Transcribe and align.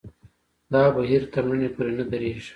دا 0.73 0.83
بهیر 0.95 1.21
تر 1.33 1.43
مړینې 1.47 1.69
پورې 1.75 1.91
نه 1.99 2.05
درېږي. 2.11 2.41